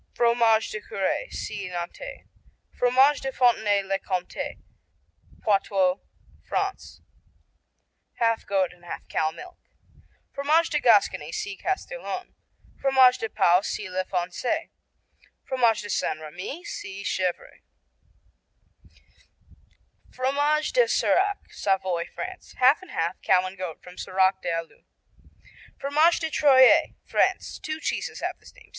[0.15, 2.25] Fromage de Curé see Nantais.
[2.73, 4.57] Fromage de Fontenay le Comté
[5.43, 6.01] Poitou,
[6.43, 7.01] France
[8.15, 9.59] Half goat and half cow milk.
[10.33, 12.33] Fromage de Gascony see Castillon.
[12.81, 14.71] Fromage de Pau see La Foncée.
[15.47, 16.17] Fromage de St.
[16.17, 17.61] Rémy see Chevrets.
[20.09, 24.83] Fromage de Serac Savoy, France Half and half, cow and goat, from Serac des Allues.
[25.79, 28.65] Fromage de Troyes France Two cheeses have this name.